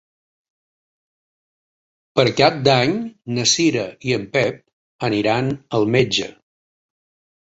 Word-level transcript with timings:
Per 2.19 2.23
Cap 2.39 2.55
d'Any 2.67 2.95
na 3.39 3.45
Cira 3.51 3.83
i 4.07 4.15
en 4.15 4.25
Pep 4.39 4.57
aniran 5.09 5.51
al 5.81 5.87
metge. 5.97 6.31